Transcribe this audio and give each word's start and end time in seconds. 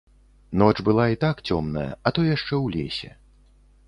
Ноч 0.61 0.73
была 0.85 1.03
і 1.15 1.19
так 1.23 1.43
цёмная, 1.47 1.85
а 1.95 2.13
то 2.19 2.25
яшчэ 2.29 2.55
ў 2.63 2.67
лесе. 2.77 3.11